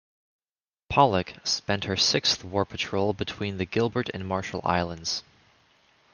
[0.89, 5.21] "Pollack" spent her sixth war patrol between the Gilbert and Marshall Islands.